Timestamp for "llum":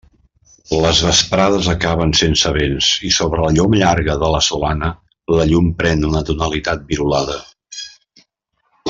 5.53-5.69